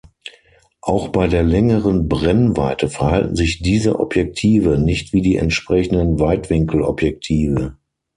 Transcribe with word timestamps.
Auch 0.81 1.09
bei 1.09 1.27
der 1.27 1.43
längeren 1.43 2.07
Brennweite 2.09 2.89
verhalten 2.89 3.35
sich 3.35 3.61
diese 3.61 3.99
Objektive 3.99 4.79
nicht 4.79 5.13
wie 5.13 5.21
die 5.21 5.35
entsprechenden 5.37 6.19
Weitwinkelobjektive. 6.19 7.77